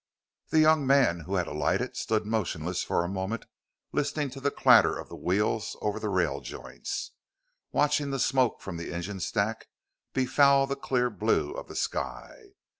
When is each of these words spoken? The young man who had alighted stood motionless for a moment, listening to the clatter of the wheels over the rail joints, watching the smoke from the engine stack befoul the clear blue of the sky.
The 0.49 0.57
young 0.57 0.87
man 0.87 1.19
who 1.27 1.35
had 1.35 1.45
alighted 1.45 1.95
stood 1.95 2.25
motionless 2.25 2.81
for 2.81 3.03
a 3.03 3.07
moment, 3.07 3.45
listening 3.91 4.31
to 4.31 4.39
the 4.39 4.49
clatter 4.49 4.97
of 4.97 5.09
the 5.09 5.15
wheels 5.15 5.77
over 5.79 5.99
the 5.99 6.09
rail 6.09 6.39
joints, 6.41 7.11
watching 7.71 8.09
the 8.09 8.17
smoke 8.17 8.61
from 8.61 8.77
the 8.77 8.91
engine 8.91 9.19
stack 9.19 9.67
befoul 10.13 10.65
the 10.65 10.75
clear 10.75 11.11
blue 11.11 11.51
of 11.51 11.67
the 11.67 11.75
sky. 11.75 12.53